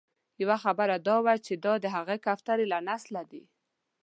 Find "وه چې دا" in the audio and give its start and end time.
1.25-1.73